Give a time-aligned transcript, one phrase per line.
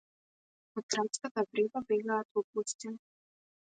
[0.81, 3.05] Од градската врева бегаат во пустина